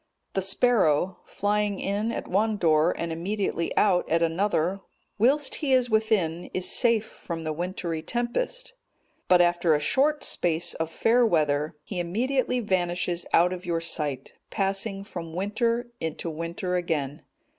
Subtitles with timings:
[0.33, 4.79] The sparrow, flying in at one door and immediately out at another,
[5.19, 8.73] whilst he is within, is safe from the wintry tempest;
[9.27, 14.33] but after a short space of fair weather, he immediately vanishes out of your sight,
[14.49, 17.21] passing from winter into winter again.